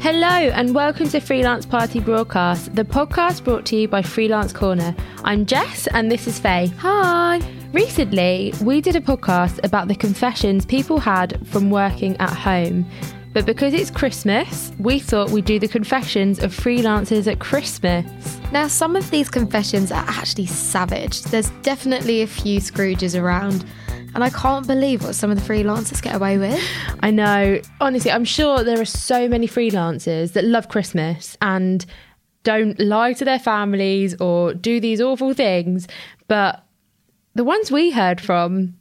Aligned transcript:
Hello, 0.00 0.28
and 0.28 0.76
welcome 0.76 1.08
to 1.08 1.18
Freelance 1.18 1.66
Party 1.66 1.98
Broadcast, 1.98 2.72
the 2.76 2.84
podcast 2.84 3.42
brought 3.42 3.66
to 3.66 3.74
you 3.74 3.88
by 3.88 4.00
Freelance 4.00 4.52
Corner. 4.52 4.94
I'm 5.24 5.44
Jess, 5.44 5.88
and 5.88 6.08
this 6.08 6.28
is 6.28 6.38
Faye. 6.38 6.68
Hi. 6.78 7.40
Recently, 7.72 8.54
we 8.62 8.80
did 8.80 8.94
a 8.94 9.00
podcast 9.00 9.58
about 9.64 9.88
the 9.88 9.96
confessions 9.96 10.64
people 10.64 11.00
had 11.00 11.44
from 11.48 11.70
working 11.70 12.16
at 12.18 12.30
home. 12.30 12.88
But 13.32 13.44
because 13.44 13.74
it's 13.74 13.90
Christmas, 13.90 14.70
we 14.78 15.00
thought 15.00 15.30
we'd 15.30 15.44
do 15.44 15.58
the 15.58 15.66
confessions 15.66 16.38
of 16.38 16.54
freelancers 16.54 17.30
at 17.30 17.40
Christmas. 17.40 18.06
Now, 18.52 18.68
some 18.68 18.94
of 18.94 19.10
these 19.10 19.28
confessions 19.28 19.90
are 19.90 20.04
actually 20.06 20.46
savage. 20.46 21.22
There's 21.22 21.50
definitely 21.62 22.22
a 22.22 22.28
few 22.28 22.60
Scrooges 22.60 23.20
around. 23.20 23.64
And 24.14 24.24
I 24.24 24.30
can't 24.30 24.66
believe 24.66 25.04
what 25.04 25.14
some 25.14 25.30
of 25.30 25.38
the 25.38 25.52
freelancers 25.52 26.02
get 26.02 26.14
away 26.14 26.38
with. 26.38 26.60
I 27.00 27.10
know. 27.10 27.60
Honestly, 27.80 28.10
I'm 28.10 28.24
sure 28.24 28.64
there 28.64 28.80
are 28.80 28.84
so 28.84 29.28
many 29.28 29.46
freelancers 29.46 30.32
that 30.32 30.44
love 30.44 30.68
Christmas 30.68 31.36
and 31.40 31.84
don't 32.42 32.78
lie 32.80 33.12
to 33.12 33.24
their 33.24 33.38
families 33.38 34.18
or 34.20 34.54
do 34.54 34.80
these 34.80 35.00
awful 35.00 35.34
things. 35.34 35.86
But 36.26 36.64
the 37.34 37.44
ones 37.44 37.70
we 37.70 37.90
heard 37.90 38.20
from, 38.20 38.74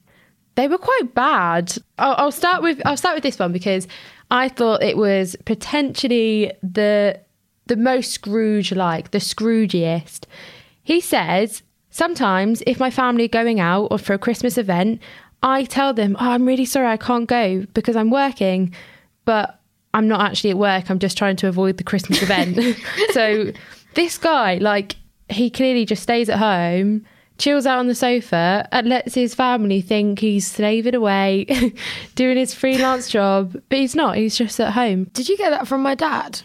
they 0.55 0.67
were 0.67 0.77
quite 0.77 1.13
bad. 1.13 1.77
I'll, 1.99 2.16
I'll 2.17 2.31
start 2.31 2.63
with 2.63 2.81
I'll 2.85 2.97
start 2.97 3.16
with 3.16 3.23
this 3.23 3.38
one 3.38 3.52
because 3.52 3.88
I 4.31 4.49
thought 4.49 4.81
it 4.81 4.97
was 4.97 5.35
potentially 5.45 6.52
the 6.63 7.19
the 7.67 7.75
most 7.75 8.11
Scrooge 8.11 8.71
like, 8.71 9.11
the 9.11 9.19
Scroogiest. 9.19 10.25
He 10.83 11.02
says, 11.02 11.63
Sometimes 11.97 12.61
if 12.67 12.79
my 12.79 12.91
family 12.91 13.25
are 13.25 13.39
going 13.39 13.59
out 13.59 13.87
or 13.89 13.97
for 13.97 14.13
a 14.13 14.19
Christmas 14.19 14.55
event, 14.59 15.01
I 15.41 15.63
tell 15.63 15.95
them, 15.95 16.15
Oh, 16.19 16.29
I'm 16.29 16.45
really 16.45 16.63
sorry 16.63 16.85
I 16.85 16.95
can't 16.95 17.27
go 17.27 17.65
because 17.73 17.95
I'm 17.95 18.11
working, 18.11 18.71
but 19.25 19.59
I'm 19.95 20.07
not 20.07 20.22
actually 20.22 20.52
at 20.52 20.59
work. 20.59 20.91
I'm 20.91 20.99
just 20.99 21.17
trying 21.17 21.38
to 21.38 21.47
avoid 21.47 21.77
the 21.77 21.83
Christmas 21.83 22.22
event. 22.22 22.55
so 23.13 23.52
this 23.95 24.19
guy, 24.19 24.59
like, 24.59 24.95
he 25.30 25.49
clearly 25.49 25.85
just 25.88 26.03
stays 26.03 26.30
at 26.30 26.38
home 26.38 27.03
chills 27.39 27.66
out 27.66 27.80
on 27.80 27.88
the 27.88 27.95
sofa 27.95 28.67
and 28.72 28.88
lets 28.88 29.16
his 29.16 29.33
family 29.33 29.81
think 29.81 30.19
he's 30.19 30.45
slaving 30.45 30.95
away, 30.95 31.45
doing 32.16 32.38
his 32.38 32.53
freelance 32.53 33.09
job, 33.09 33.53
but 33.69 33.77
he's 33.77 33.95
not. 33.95 34.17
He's 34.17 34.38
just 34.38 34.59
at 34.59 34.73
home. 34.73 35.05
Did 35.13 35.29
you 35.29 35.38
get 35.38 35.52
that 35.52 35.67
from 35.67 35.81
my 35.81 35.95
dad? 35.95 36.41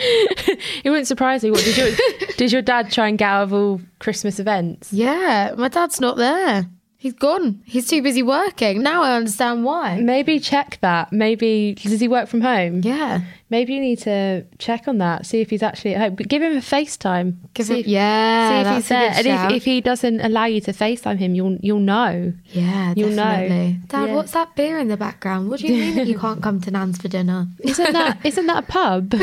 it 0.84 0.90
wouldn't 0.90 1.06
surprise 1.06 1.42
me. 1.42 1.50
What 1.50 1.64
did 1.64 1.76
your 1.76 1.90
did 2.36 2.52
your 2.52 2.62
dad 2.62 2.90
try 2.90 3.08
and 3.08 3.18
get 3.18 3.26
out 3.26 3.42
of 3.44 3.52
all 3.52 3.80
Christmas 3.98 4.38
events? 4.38 4.92
Yeah, 4.92 5.54
my 5.56 5.68
dad's 5.68 6.00
not 6.00 6.16
there. 6.16 6.68
He's 7.00 7.12
gone. 7.12 7.62
He's 7.64 7.86
too 7.88 8.02
busy 8.02 8.24
working. 8.24 8.82
Now 8.82 9.04
I 9.04 9.14
understand 9.14 9.62
why. 9.64 10.00
Maybe 10.00 10.40
check 10.40 10.78
that. 10.80 11.12
Maybe 11.12 11.74
does 11.74 12.00
he 12.00 12.08
work 12.08 12.28
from 12.28 12.40
home? 12.40 12.80
Yeah. 12.82 13.20
Maybe 13.50 13.74
you 13.74 13.80
need 13.80 14.00
to 14.00 14.44
check 14.58 14.88
on 14.88 14.98
that. 14.98 15.24
See 15.24 15.40
if 15.40 15.48
he's 15.48 15.62
actually 15.62 15.94
at 15.94 16.00
home. 16.00 16.14
But 16.16 16.26
give 16.26 16.42
him 16.42 16.56
a 16.56 16.60
FaceTime. 16.60 17.36
Give 17.54 17.66
see 17.66 17.80
if, 17.80 17.86
yeah, 17.86 18.64
see 18.64 18.68
if 18.68 18.74
he's 18.76 18.88
there. 18.88 19.10
And 19.14 19.24
shout. 19.24 19.50
if, 19.52 19.56
if 19.58 19.64
he 19.64 19.80
doesn't 19.80 20.20
allow 20.20 20.46
you 20.46 20.60
to 20.62 20.72
FaceTime 20.72 21.18
him, 21.18 21.36
you'll 21.36 21.56
you'll 21.62 21.78
know. 21.78 22.32
yeah, 22.46 22.94
you'll 22.96 23.10
know. 23.10 23.22
definitely. 23.22 23.78
Dad, 23.86 24.08
Yeah. 24.08 24.14
what's 24.16 24.32
that 24.32 24.56
beer 24.56 24.80
in 24.80 24.88
the 24.88 24.96
background? 24.96 25.50
What 25.50 25.60
do 25.60 25.68
you 25.68 25.74
mean 25.80 25.94
that 25.94 26.08
you 26.08 26.18
can't 26.18 26.42
come 26.42 26.60
to 26.62 26.70
Nan's 26.72 26.98
for 27.00 27.06
dinner? 27.06 27.46
Isn't 27.60 27.92
that 27.92 28.18
isn't 28.26 28.46
that 28.46 28.64
a 28.64 28.66
pub? 28.66 29.14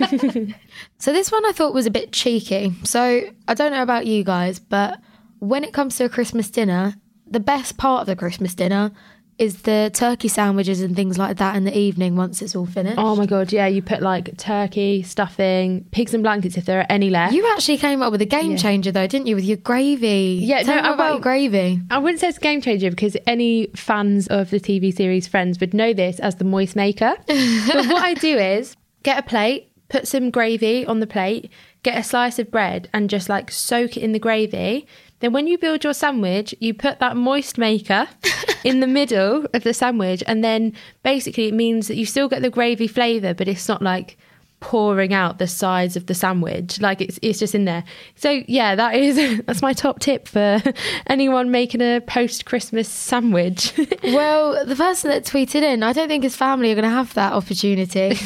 So 0.98 1.12
this 1.12 1.30
one 1.32 1.44
I 1.46 1.52
thought 1.52 1.72
was 1.72 1.86
a 1.86 1.90
bit 1.90 2.12
cheeky. 2.12 2.74
So 2.84 3.22
I 3.48 3.54
don't 3.54 3.72
know 3.72 3.82
about 3.82 4.06
you 4.06 4.22
guys, 4.22 4.58
but 4.58 5.00
when 5.40 5.64
it 5.64 5.72
comes 5.72 5.96
to 5.96 6.04
a 6.04 6.08
Christmas 6.08 6.50
dinner, 6.50 6.94
the 7.26 7.40
best 7.40 7.76
part 7.76 8.02
of 8.02 8.06
the 8.06 8.16
Christmas 8.16 8.54
dinner 8.54 8.92
is 9.38 9.62
the 9.62 9.90
turkey 9.94 10.28
sandwiches 10.28 10.82
and 10.82 10.94
things 10.94 11.16
like 11.16 11.38
that 11.38 11.56
in 11.56 11.64
the 11.64 11.76
evening 11.76 12.14
once 12.14 12.42
it's 12.42 12.54
all 12.54 12.66
finished. 12.66 12.98
Oh 12.98 13.16
my 13.16 13.24
god, 13.24 13.50
yeah, 13.54 13.66
you 13.66 13.80
put 13.80 14.02
like 14.02 14.36
turkey, 14.36 15.02
stuffing, 15.02 15.86
pigs 15.92 16.12
and 16.12 16.22
blankets 16.22 16.58
if 16.58 16.66
there 16.66 16.80
are 16.80 16.86
any 16.90 17.08
left. 17.08 17.32
You 17.32 17.50
actually 17.52 17.78
came 17.78 18.02
up 18.02 18.12
with 18.12 18.20
a 18.20 18.26
game 18.26 18.58
changer 18.58 18.92
though, 18.92 19.06
didn't 19.06 19.28
you, 19.28 19.34
with 19.34 19.44
your 19.46 19.56
gravy? 19.56 20.40
Yeah, 20.42 20.62
Tell 20.62 20.82
no, 20.82 20.90
I 20.90 20.92
about 20.92 21.04
will. 21.06 21.12
your 21.14 21.20
gravy. 21.22 21.80
I 21.90 21.96
wouldn't 21.96 22.20
say 22.20 22.28
it's 22.28 22.36
a 22.36 22.40
game 22.40 22.60
changer 22.60 22.90
because 22.90 23.16
any 23.26 23.68
fans 23.74 24.26
of 24.26 24.50
the 24.50 24.60
TV 24.60 24.94
series 24.94 25.26
Friends 25.26 25.58
would 25.58 25.72
know 25.72 25.94
this 25.94 26.20
as 26.20 26.36
the 26.36 26.44
moist 26.44 26.76
maker. 26.76 27.14
but 27.26 27.86
what 27.86 28.02
I 28.04 28.12
do 28.12 28.36
is 28.36 28.76
get 29.04 29.18
a 29.18 29.22
plate, 29.22 29.72
put 29.88 30.06
some 30.06 30.30
gravy 30.30 30.84
on 30.84 31.00
the 31.00 31.06
plate, 31.06 31.50
get 31.82 31.96
a 31.96 32.02
slice 32.02 32.38
of 32.38 32.50
bread, 32.50 32.90
and 32.92 33.08
just 33.08 33.30
like 33.30 33.50
soak 33.50 33.96
it 33.96 34.02
in 34.02 34.12
the 34.12 34.18
gravy. 34.18 34.86
Then 35.20 35.32
when 35.32 35.46
you 35.46 35.58
build 35.58 35.84
your 35.84 35.92
sandwich, 35.92 36.54
you 36.60 36.74
put 36.74 36.98
that 36.98 37.16
moist 37.16 37.58
maker 37.58 38.08
in 38.64 38.80
the 38.80 38.86
middle 38.86 39.46
of 39.54 39.62
the 39.62 39.74
sandwich, 39.74 40.22
and 40.26 40.42
then 40.42 40.72
basically 41.02 41.48
it 41.48 41.54
means 41.54 41.88
that 41.88 41.96
you 41.96 42.06
still 42.06 42.28
get 42.28 42.42
the 42.42 42.50
gravy 42.50 42.86
flavour, 42.86 43.34
but 43.34 43.48
it's 43.48 43.68
not 43.68 43.82
like 43.82 44.18
pouring 44.60 45.12
out 45.14 45.38
the 45.38 45.46
sides 45.46 45.96
of 45.96 46.06
the 46.06 46.14
sandwich 46.14 46.80
like 46.80 47.00
it's 47.00 47.18
it's 47.22 47.38
just 47.38 47.54
in 47.54 47.64
there 47.64 47.82
so 48.14 48.42
yeah 48.46 48.74
that 48.74 48.94
is 48.94 49.40
that's 49.46 49.62
my 49.62 49.72
top 49.72 49.98
tip 50.00 50.28
for 50.28 50.62
anyone 51.06 51.50
making 51.50 51.80
a 51.80 52.00
post 52.00 52.44
christmas 52.44 52.88
sandwich 52.88 53.72
Well, 54.02 54.64
the 54.64 54.76
person 54.76 55.10
that 55.10 55.24
tweeted 55.24 55.62
in, 55.62 55.82
I 55.82 55.92
don't 55.92 56.08
think 56.08 56.24
his 56.24 56.36
family 56.36 56.70
are 56.72 56.74
going 56.74 56.84
to 56.84 56.90
have 56.90 57.14
that 57.14 57.32
opportunity 57.32 58.16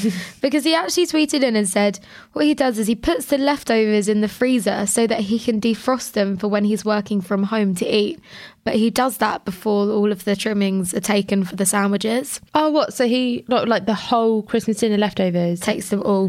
because 0.40 0.64
he 0.64 0.74
actually 0.74 1.06
tweeted 1.06 1.42
in 1.42 1.56
and 1.56 1.68
said 1.68 1.98
what 2.32 2.44
he 2.44 2.54
does 2.54 2.78
is 2.78 2.86
he 2.86 2.94
puts 2.94 3.26
the 3.26 3.38
leftovers 3.38 4.08
in 4.08 4.20
the 4.20 4.28
freezer 4.28 4.86
so 4.86 5.06
that 5.06 5.20
he 5.20 5.38
can 5.38 5.60
defrost 5.60 6.12
them 6.12 6.36
for 6.36 6.48
when 6.48 6.64
he's 6.64 6.84
working 6.84 7.20
from 7.20 7.44
home 7.44 7.74
to 7.76 7.86
eat. 7.86 8.20
But 8.64 8.76
he 8.76 8.88
does 8.90 9.18
that 9.18 9.44
before 9.44 9.90
all 9.90 10.10
of 10.10 10.24
the 10.24 10.34
trimmings 10.36 10.94
are 10.94 11.00
taken 11.00 11.44
for 11.44 11.54
the 11.56 11.66
sandwiches. 11.66 12.40
oh 12.54 12.70
what 12.70 12.94
so 12.94 13.06
he 13.06 13.44
not 13.48 13.68
like 13.68 13.84
the 13.84 13.94
whole 13.94 14.42
christmas 14.42 14.78
dinner 14.78 14.96
leftovers 14.96 15.60
Takes 15.60 15.90
them 15.90 16.02
all. 16.02 16.23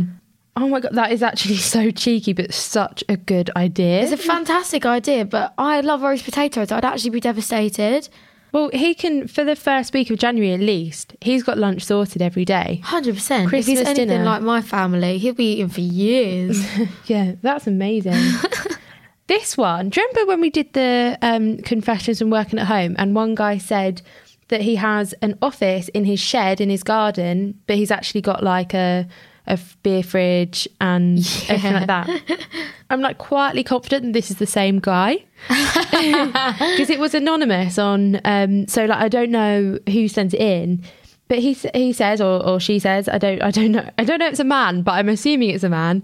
Oh 0.57 0.67
my 0.69 0.79
god 0.79 0.93
that 0.93 1.11
is 1.11 1.21
actually 1.23 1.57
so 1.75 1.91
cheeky 1.91 2.33
but 2.33 2.53
such 2.53 3.03
a 3.09 3.17
good 3.17 3.49
idea 3.55 4.01
It's 4.01 4.11
a 4.11 4.17
fantastic 4.17 4.85
idea, 4.85 5.25
but 5.25 5.53
I 5.57 5.81
love 5.81 6.01
roast 6.01 6.23
potatoes. 6.25 6.71
I'd 6.71 6.85
actually 6.85 7.09
be 7.11 7.19
devastated. 7.19 8.07
well 8.53 8.69
he 8.73 8.93
can 8.95 9.27
for 9.27 9.43
the 9.43 9.55
first 9.55 9.93
week 9.93 10.09
of 10.09 10.17
january 10.17 10.53
at 10.53 10.59
least 10.61 11.15
he's 11.21 11.43
got 11.43 11.57
lunch 11.57 11.83
sorted 11.83 12.21
every 12.21 12.45
day 12.45 12.79
100%. 12.85 13.53
if 13.53 13.65
he's 13.65 13.79
anything 13.81 14.07
dinner. 14.07 14.23
like 14.23 14.41
my 14.41 14.61
family, 14.61 15.17
he'll 15.17 15.33
be 15.33 15.53
eating 15.53 15.69
for 15.69 15.81
years. 15.81 16.65
Yeah, 17.05 17.33
that's 17.41 17.67
amazing. 17.67 18.15
this 19.27 19.57
one, 19.57 19.89
do 19.89 19.99
you 19.99 20.07
remember 20.07 20.27
when 20.29 20.41
we 20.41 20.49
did 20.49 20.71
the 20.73 21.17
um, 21.21 21.57
confessions 21.57 22.21
and 22.21 22.31
working 22.31 22.59
at 22.59 22.67
home? 22.67 22.95
And 22.97 23.13
one 23.15 23.35
guy 23.35 23.57
said 23.57 24.01
that 24.49 24.61
he 24.61 24.75
has 24.75 25.13
an 25.21 25.37
office 25.41 25.87
in 25.89 26.05
his 26.05 26.19
shed 26.19 26.61
in 26.61 26.69
his 26.69 26.83
garden, 26.83 27.59
but 27.67 27.75
he's 27.75 27.91
actually 27.91 28.21
got 28.21 28.43
like 28.43 28.73
a 28.73 29.07
a 29.47 29.59
beer 29.83 30.03
fridge 30.03 30.67
and 30.81 31.19
everything 31.47 31.73
like 31.73 31.87
that. 31.87 32.09
I'm 32.89 33.01
like 33.01 33.17
quietly 33.17 33.63
confident 33.63 34.03
that 34.03 34.13
this 34.13 34.31
is 34.31 34.37
the 34.37 34.45
same 34.45 34.79
guy 34.79 35.23
because 35.47 36.89
it 36.89 36.99
was 36.99 37.13
anonymous 37.13 37.77
on. 37.77 38.19
Um, 38.25 38.67
so 38.67 38.85
like 38.85 38.99
I 38.99 39.07
don't 39.07 39.31
know 39.31 39.79
who 39.89 40.07
sent 40.07 40.33
it 40.33 40.41
in. 40.41 40.83
But 41.27 41.39
he 41.39 41.53
he 41.73 41.91
says, 41.93 42.21
or, 42.21 42.45
or 42.45 42.59
she 42.59 42.77
says, 42.79 43.09
I 43.09 43.17
don't 43.17 43.41
I 43.41 43.51
don't 43.51 43.71
know 43.71 43.89
I 43.97 44.03
don't 44.03 44.19
know 44.19 44.27
if 44.27 44.33
it's 44.33 44.39
a 44.39 44.43
man, 44.43 44.83
but 44.83 44.93
I'm 44.93 45.09
assuming 45.09 45.49
it's 45.49 45.63
a 45.63 45.69
man. 45.69 46.03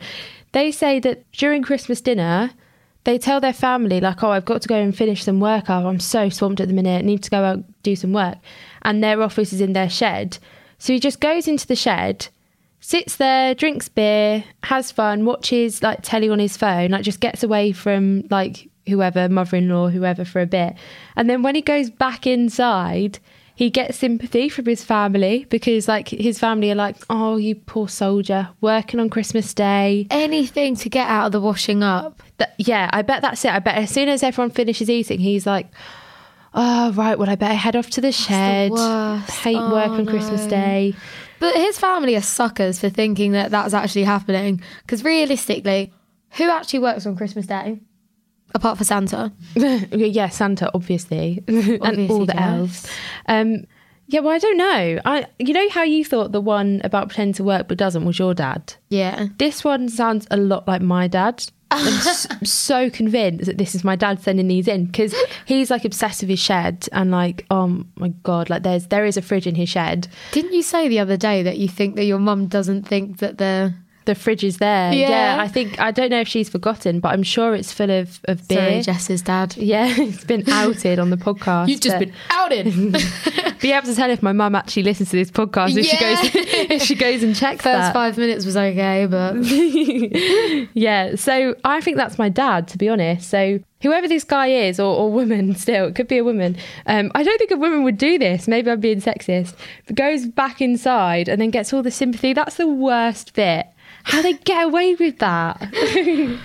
They 0.52 0.72
say 0.72 1.00
that 1.00 1.32
during 1.32 1.62
Christmas 1.64 2.02
dinner, 2.02 2.52
they 3.04 3.18
tell 3.18 3.40
their 3.40 3.54
family 3.54 4.00
like, 4.00 4.24
"Oh, 4.24 4.32
I've 4.32 4.46
got 4.46 4.62
to 4.64 4.68
go 4.68 4.76
and 4.76 4.96
finish 4.96 5.24
some 5.24 5.40
work. 5.40 5.70
I'm 5.70 6.00
so 6.00 6.30
swamped 6.30 6.60
at 6.60 6.68
the 6.68 6.74
minute. 6.74 7.04
I 7.04 7.06
need 7.06 7.24
to 7.24 7.30
go 7.30 7.44
out 7.44 7.64
do 7.84 7.96
some 7.96 8.14
work." 8.14 8.38
And 8.82 9.04
their 9.04 9.22
office 9.22 9.54
is 9.54 9.62
in 9.62 9.74
their 9.74 9.90
shed, 9.90 10.40
so 10.80 10.94
he 10.94 11.00
just 11.00 11.20
goes 11.20 11.48
into 11.48 11.68
the 11.68 11.76
shed, 11.76 12.28
sits 12.82 13.16
there, 13.16 13.56
drinks 13.56 13.88
beer, 13.88 14.44
has 14.64 14.92
fun, 14.92 15.24
watches 15.24 15.82
like 15.82 16.00
telly 16.02 16.30
on 16.30 16.40
his 16.40 16.58
phone, 16.58 16.92
like 16.92 17.04
just 17.04 17.22
gets 17.22 17.42
away 17.44 17.72
from 17.72 18.24
like 18.30 18.68
whoever, 18.88 19.30
mother-in-law, 19.30 19.88
whoever 19.90 20.26
for 20.26 20.42
a 20.42 20.46
bit, 20.46 20.76
and 21.16 21.30
then 21.30 21.42
when 21.44 21.56
he 21.56 21.62
goes 21.62 21.90
back 21.90 22.28
inside. 22.28 23.20
He 23.54 23.70
gets 23.70 24.00
sympathy 24.00 24.50
from 24.50 24.66
his 24.66 24.84
family 24.84 25.46
because, 25.50 25.88
like, 25.88 26.08
his 26.10 26.40
family 26.40 26.72
are 26.72 26.76
like, 26.76 26.96
"Oh, 27.12 27.36
you 27.36 27.54
poor 27.54 27.88
soldier, 27.88 28.50
working 28.60 29.00
on 29.00 29.10
Christmas 29.12 29.54
Day, 29.54 30.08
Anything 30.10 30.76
to 30.78 30.90
get 30.90 31.08
out 31.08 31.28
of 31.28 31.32
the 31.34 31.42
washing 31.42 31.84
up. 31.84 32.24
that, 32.38 32.56
yeah, 32.58 32.90
I 32.92 33.04
bet 33.04 33.22
that's 33.22 33.46
it. 33.46 33.52
I 33.54 33.60
bet 33.60 33.76
as 33.76 33.92
soon 33.92 34.10
as 34.10 34.24
everyone 34.24 34.50
finishes 34.50 34.90
eating, 34.90 35.20
he's 35.20 35.46
like, 35.46 35.68
"Oh, 36.56 36.92
right. 36.94 37.20
Well, 37.20 37.30
I 37.30 37.36
better 37.36 37.54
head 37.54 37.76
off 37.76 37.90
to 37.92 38.02
the 38.02 38.12
shed. 38.12 38.72
worst. 38.72 39.30
Hate 39.30 39.58
Oh, 39.60 39.72
work 39.72 39.92
on 39.92 40.08
Christmas. 40.08 40.46
Day." 40.48 40.96
But 41.42 41.56
his 41.56 41.80
family 41.80 42.16
are 42.16 42.22
suckers 42.22 42.80
for 42.80 42.90
thinking 42.90 43.32
that 43.32 43.50
that's 43.50 43.74
actually 43.74 44.04
happening. 44.04 44.62
Because 44.84 45.04
realistically, 45.04 45.92
who 46.34 46.48
actually 46.52 46.80
works 46.80 47.08
on 47.08 47.18
Christmas 47.18 47.48
Day? 47.48 47.82
Apart 48.54 48.78
from 48.78 48.86
Santa. 48.86 49.34
yeah, 49.56 50.30
Santa, 50.30 50.70
obviously, 50.76 51.44
and 51.48 52.12
all 52.12 52.28
the 52.28 52.36
yes. 52.36 52.38
elves. 52.38 52.88
Um, 53.26 53.66
yeah, 54.06 54.20
well, 54.20 54.36
I 54.36 54.38
don't 54.38 54.58
know. 54.58 55.00
I, 55.04 55.26
you 55.40 55.54
know 55.54 55.68
how 55.70 55.82
you 55.82 56.06
thought 56.06 56.32
the 56.32 56.42
one 56.42 56.80
about 56.84 57.08
pretending 57.08 57.34
to 57.34 57.44
work 57.44 57.68
but 57.68 57.78
doesn't 57.78 58.06
was 58.06 58.20
your 58.20 58.36
dad. 58.36 58.76
Yeah. 58.90 59.28
This 59.40 59.64
one 59.64 59.90
sounds 59.90 60.28
a 60.30 60.38
lot 60.38 60.68
like 60.68 60.82
my 60.82 61.08
dad. 61.08 61.44
I'm 61.72 62.44
so 62.44 62.90
convinced 62.90 63.46
that 63.46 63.58
this 63.58 63.76
is 63.76 63.84
my 63.84 63.96
dad 63.96 64.22
sending 64.22 64.48
these 64.48 64.68
in 64.68 64.86
because 64.86 65.16
he's 65.46 65.72
like 65.72 65.86
obsessed 65.86 66.22
with 66.22 66.30
his 66.30 66.40
shed 66.40 66.88
and 66.92 67.12
like 67.12 67.46
oh 67.50 67.84
my 67.96 68.10
god 68.24 68.50
like 68.50 68.64
there's 68.64 68.88
there 68.88 69.06
is 69.06 69.18
a 69.18 69.22
fridge 69.22 69.48
in 69.48 69.56
his 69.56 69.70
shed. 69.70 70.08
Didn't 70.32 70.54
you 70.54 70.64
say 70.64 70.88
the 70.88 71.00
other 71.00 71.18
day 71.18 71.44
that 71.44 71.58
you 71.58 71.68
think 71.68 71.96
that 71.96 72.06
your 72.06 72.20
mum 72.20 72.48
doesn't 72.48 72.84
think 72.84 73.18
that 73.20 73.38
the 73.38 73.74
the 74.06 74.16
fridge 74.16 74.44
is 74.44 74.58
there 74.58 74.94
Yeah. 74.94 75.10
yeah. 75.10 75.38
I 75.42 75.48
think 75.48 75.80
I 75.80 75.92
don't 75.92 76.10
know 76.10 76.20
if 76.22 76.28
she's 76.28 76.50
forgotten 76.50 77.00
but 77.00 77.10
I'm 77.10 77.24
sure 77.24 77.54
it's 77.56 77.72
full 77.72 77.92
of 77.92 78.20
of 78.26 78.48
beer 78.48 78.58
sorry 78.58 78.82
Jess's 78.82 79.22
dad? 79.22 79.56
yeah 79.58 79.88
it's 79.98 80.24
been 80.24 80.44
outed 80.50 81.00
on 81.00 81.10
the 81.10 81.18
podcast 81.18 82.00
but- 82.00 82.10
outed. 82.30 82.66
be 83.62 83.72
able 83.72 83.86
to 83.86 83.96
tell 83.96 84.10
if 84.10 84.24
my 84.24 84.32
mum 84.32 84.56
actually 84.56 84.84
listens 84.84 85.10
to 85.12 85.16
this 85.18 85.30
podcast 85.30 85.78
if 85.78 85.86
she 85.86 85.98
goes 86.00 86.18
if 86.72 86.82
she 86.82 86.96
goes 86.96 87.22
and 87.24 87.36
checks 87.36 87.64
First 87.64 87.78
that. 87.78 87.94
five 87.94 88.18
minutes 88.18 88.46
was 88.46 88.58
okay, 88.58 89.06
but 89.06 89.36
yeah, 90.74 91.16
so 91.16 91.56
I 91.64 91.82
think 91.82 91.98
that's 91.98 92.18
my 92.18 92.30
dad, 92.30 92.68
to 92.70 92.78
be 92.78 92.90
honest. 92.90 93.30
So 93.30 93.60
whoever 93.82 94.08
this 94.08 94.24
guy 94.24 94.48
is, 94.48 94.80
or, 94.80 94.96
or 94.96 95.12
woman 95.12 95.56
still, 95.56 95.88
it 95.88 95.96
could 95.96 96.08
be 96.08 96.18
a 96.18 96.24
woman. 96.24 96.58
Um, 96.88 97.12
I 97.16 97.24
don't 97.24 97.38
think 97.38 97.52
a 97.52 97.58
woman 97.58 97.84
would 97.84 97.98
do 97.98 98.18
this. 98.18 98.48
Maybe 98.48 98.70
I'm 98.72 98.80
being 98.80 99.02
sexist. 99.02 99.56
But 99.86 99.96
goes 99.96 100.26
back 100.28 100.62
inside 100.62 101.28
and 101.30 101.42
then 101.42 101.50
gets 101.52 101.74
all 101.74 101.84
the 101.84 101.92
sympathy. 101.92 102.34
That's 102.34 102.56
the 102.58 102.68
worst 102.68 103.34
bit. 103.34 103.68
How 104.04 104.22
they 104.22 104.34
get 104.34 104.66
away 104.66 104.96
with 104.96 105.20
that? 105.20 105.58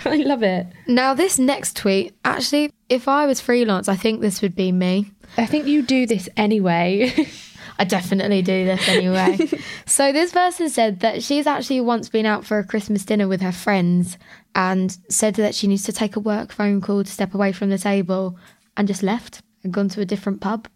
I 0.05 0.23
love 0.27 0.43
it. 0.43 0.67
now 0.87 1.15
this 1.15 1.39
next 1.39 1.77
tweet, 1.77 2.15
actually, 2.25 2.73
if 2.89 3.09
I 3.09 3.27
was 3.27 3.41
freelance, 3.41 3.89
I 3.89 3.97
think 3.97 4.21
this 4.21 4.43
would 4.43 4.55
be 4.55 4.73
me. 4.73 5.11
I 5.37 5.47
think 5.47 5.67
you 5.67 5.83
do 5.83 6.07
this 6.07 6.29
anyway. 6.37 7.13
I 7.79 7.85
definitely 7.85 8.43
do 8.43 8.65
this 8.65 8.89
anyway. 8.89 9.39
so 9.87 10.13
this 10.13 10.33
person 10.33 10.71
said 10.71 11.01
that 11.01 11.23
she's 11.23 11.47
actually 11.47 11.81
once 11.81 12.09
been 12.09 12.27
out 12.27 12.45
for 12.45 12.59
a 12.59 12.65
Christmas 12.65 13.05
dinner 13.05 13.29
with 13.29 13.43
her 13.43 13.53
friends 13.53 14.17
and 14.55 14.97
said 15.11 15.35
that 15.35 15.55
she 15.55 15.67
needs 15.67 15.85
to 15.85 15.93
take 15.93 16.17
a 16.17 16.21
work 16.21 16.53
phone 16.53 16.81
call 16.81 17.05
to 17.05 17.11
step 17.11 17.35
away 17.35 17.53
from 17.53 17.71
the 17.71 17.79
table 17.79 18.39
and 18.77 18.89
just 18.89 19.03
left 19.03 19.43
and 19.63 19.73
gone 19.73 19.89
to 19.91 20.01
a 20.01 20.07
different 20.07 20.41
pub. 20.41 20.69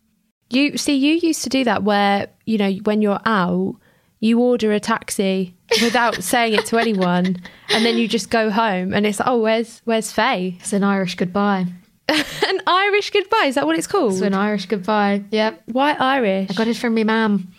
you 0.51 0.77
see, 0.77 0.95
you 0.95 1.15
used 1.15 1.43
to 1.45 1.49
do 1.49 1.65
that 1.65 1.85
where 1.85 2.29
you 2.45 2.59
know 2.59 2.71
when 2.85 3.01
you're 3.01 3.21
out, 3.25 3.77
you 4.21 4.39
order 4.41 4.71
a 4.73 4.79
taxi 4.81 5.55
without 5.83 6.23
saying 6.23 6.55
it 6.55 6.67
to 6.67 6.79
anyone, 6.79 7.37
and 7.71 7.85
then 7.85 7.97
you 7.97 8.07
just 8.07 8.31
go 8.31 8.51
home, 8.51 8.93
and 8.95 9.07
it's 9.07 9.19
like, 9.19 9.29
oh, 9.29 9.41
where's 9.41 9.81
where's 9.85 10.13
Faye? 10.13 10.57
It's 10.61 10.73
an 10.73 10.85
Irish 10.85 11.17
goodbye. 11.17 11.67
An 12.09 12.61
Irish 12.67 13.11
goodbye. 13.11 13.45
Is 13.47 13.55
that 13.55 13.67
what 13.67 13.79
it's 13.79 13.87
called? 13.87 14.15
It's 14.15 14.21
an 14.23 14.35
Irish 14.35 14.67
goodbye. 14.67 15.23
Yep. 15.31 15.63
Why 15.67 15.93
Irish? 15.93 16.51
I 16.51 16.55
got 16.55 16.67
it 16.67 16.77
from 16.77 16.97
my 16.97 17.05
mum. 17.05 17.53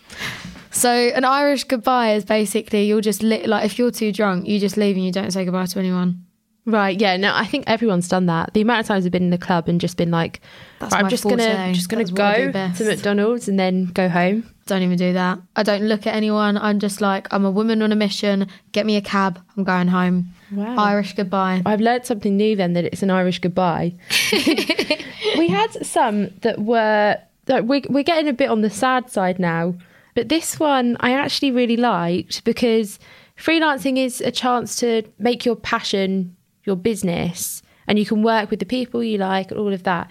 So 0.70 0.90
an 0.90 1.24
Irish 1.24 1.64
goodbye 1.64 2.12
is 2.14 2.24
basically 2.26 2.84
you'll 2.86 3.00
just 3.00 3.22
li- 3.22 3.46
like 3.46 3.64
if 3.64 3.78
you're 3.78 3.90
too 3.90 4.12
drunk, 4.12 4.46
you 4.46 4.58
just 4.58 4.76
leave 4.76 4.96
and 4.96 5.04
you 5.06 5.10
don't 5.12 5.30
say 5.30 5.44
goodbye 5.46 5.64
to 5.66 5.78
anyone. 5.78 6.26
Right. 6.66 7.00
Yeah. 7.00 7.16
No, 7.16 7.32
I 7.34 7.46
think 7.46 7.64
everyone's 7.66 8.08
done 8.08 8.26
that. 8.26 8.52
The 8.52 8.60
amount 8.60 8.80
of 8.80 8.86
times 8.86 9.06
I've 9.06 9.12
been 9.12 9.22
in 9.24 9.30
the 9.30 9.38
club 9.38 9.68
and 9.68 9.80
just 9.80 9.96
been 9.96 10.10
like, 10.10 10.40
That's 10.80 10.92
right, 10.92 11.02
I'm 11.02 11.08
just 11.10 11.22
forte. 11.22 11.38
gonna 11.38 11.72
just 11.72 11.88
gonna 11.88 12.02
That's 12.04 12.12
what 12.12 12.20
I 12.20 12.46
do 12.46 12.52
go 12.52 12.72
to 12.74 12.84
McDonald's 12.84 13.48
and 13.48 13.58
then 13.58 13.86
go 13.86 14.08
home. 14.10 14.51
Don't 14.66 14.82
even 14.82 14.96
do 14.96 15.12
that. 15.12 15.38
I 15.56 15.62
don't 15.62 15.82
look 15.82 16.06
at 16.06 16.14
anyone. 16.14 16.56
I'm 16.56 16.78
just 16.78 17.00
like 17.00 17.26
I'm 17.32 17.44
a 17.44 17.50
woman 17.50 17.82
on 17.82 17.92
a 17.92 17.96
mission. 17.96 18.46
Get 18.72 18.86
me 18.86 18.96
a 18.96 19.00
cab. 19.00 19.40
I'm 19.56 19.64
going 19.64 19.88
home. 19.88 20.32
Wow. 20.52 20.76
Irish 20.76 21.14
goodbye. 21.14 21.62
I've 21.66 21.80
learned 21.80 22.06
something 22.06 22.36
new 22.36 22.54
then 22.54 22.74
that 22.74 22.84
it's 22.84 23.02
an 23.02 23.10
Irish 23.10 23.40
goodbye. 23.40 23.94
we 24.32 25.48
had 25.48 25.84
some 25.84 26.28
that 26.42 26.60
were 26.60 27.18
that 27.46 27.66
we're, 27.66 27.82
we're 27.88 28.04
getting 28.04 28.28
a 28.28 28.32
bit 28.32 28.50
on 28.50 28.60
the 28.60 28.70
sad 28.70 29.10
side 29.10 29.40
now, 29.40 29.74
but 30.14 30.28
this 30.28 30.60
one 30.60 30.96
I 31.00 31.12
actually 31.12 31.50
really 31.50 31.76
liked 31.76 32.44
because 32.44 33.00
freelancing 33.36 33.98
is 33.98 34.20
a 34.20 34.30
chance 34.30 34.76
to 34.76 35.02
make 35.18 35.44
your 35.44 35.56
passion 35.56 36.36
your 36.64 36.76
business 36.76 37.62
and 37.88 37.98
you 37.98 38.06
can 38.06 38.22
work 38.22 38.50
with 38.50 38.60
the 38.60 38.66
people 38.66 39.02
you 39.02 39.18
like 39.18 39.50
and 39.50 39.58
all 39.58 39.72
of 39.72 39.82
that. 39.82 40.08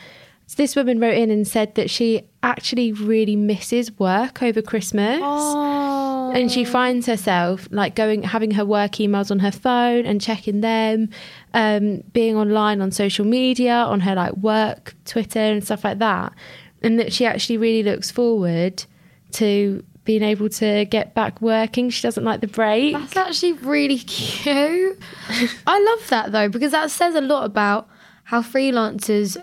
So 0.47 0.55
this 0.57 0.75
woman 0.75 0.99
wrote 0.99 1.17
in 1.17 1.31
and 1.31 1.47
said 1.47 1.75
that 1.75 1.89
she 1.89 2.23
actually 2.43 2.91
really 2.91 3.35
misses 3.35 3.91
work 3.99 4.41
over 4.41 4.61
Christmas 4.61 5.19
Oh. 5.21 6.31
and 6.33 6.51
she 6.51 6.63
finds 6.65 7.05
herself 7.05 7.67
like 7.71 7.93
going 7.95 8.23
having 8.23 8.51
her 8.51 8.65
work 8.65 8.93
emails 8.93 9.29
on 9.29 9.39
her 9.39 9.51
phone 9.51 10.05
and 10.05 10.19
checking 10.19 10.61
them 10.61 11.09
um 11.53 12.01
being 12.13 12.35
online 12.35 12.81
on 12.81 12.91
social 12.91 13.25
media 13.25 13.73
on 13.73 13.99
her 13.99 14.15
like 14.15 14.33
work 14.37 14.95
twitter 15.05 15.39
and 15.39 15.63
stuff 15.63 15.83
like 15.83 15.99
that 15.99 16.33
and 16.81 16.97
that 16.99 17.13
she 17.13 17.25
actually 17.27 17.57
really 17.57 17.83
looks 17.83 18.09
forward 18.09 18.85
to 19.33 19.83
being 20.03 20.23
able 20.23 20.49
to 20.49 20.85
get 20.85 21.13
back 21.13 21.39
working 21.41 21.89
she 21.91 22.01
doesn't 22.01 22.23
like 22.23 22.41
the 22.41 22.47
break 22.47 22.93
That's 22.93 23.15
actually 23.17 23.53
really 23.53 23.99
cute. 23.99 24.97
I 25.67 25.79
love 25.79 26.09
that 26.09 26.31
though 26.31 26.49
because 26.49 26.71
that 26.71 26.89
says 26.89 27.13
a 27.13 27.21
lot 27.21 27.45
about 27.45 27.87
how 28.23 28.41
freelancers 28.41 29.37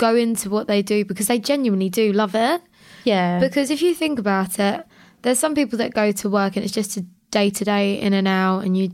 go 0.00 0.16
into 0.16 0.50
what 0.50 0.66
they 0.66 0.82
do 0.82 1.04
because 1.04 1.26
they 1.28 1.38
genuinely 1.38 1.90
do 1.90 2.12
love 2.12 2.34
it. 2.34 2.60
yeah 3.04 3.38
Because 3.38 3.70
if 3.70 3.80
you 3.82 3.94
think 3.94 4.18
about 4.18 4.58
it, 4.58 4.84
there's 5.22 5.38
some 5.38 5.54
people 5.54 5.76
that 5.78 5.92
go 5.94 6.10
to 6.20 6.26
work 6.28 6.56
and 6.56 6.64
it's 6.64 6.74
just 6.74 6.96
a 6.96 7.02
day 7.30 7.50
to 7.50 7.64
day 7.64 8.00
in 8.00 8.12
and 8.12 8.26
out, 8.26 8.60
and 8.64 8.76
you 8.76 8.90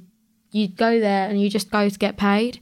you 0.53 0.69
go 0.69 1.01
there 1.01 1.29
and 1.29 1.41
you 1.41 1.49
just 1.51 1.71
go 1.71 1.89
to 1.89 1.99
get 1.99 2.17
paid. 2.17 2.61